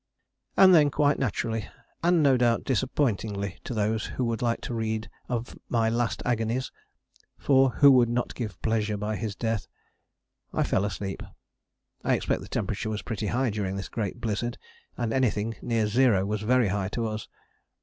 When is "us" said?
17.05-17.27